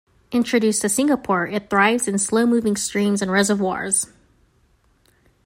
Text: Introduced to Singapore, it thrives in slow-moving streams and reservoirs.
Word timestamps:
Introduced 0.31 0.81
to 0.81 0.89
Singapore, 0.89 1.45
it 1.45 1.69
thrives 1.69 2.07
in 2.07 2.17
slow-moving 2.17 2.75
streams 2.75 3.21
and 3.21 3.31
reservoirs. 3.31 4.07